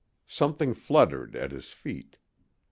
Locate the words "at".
1.35-1.51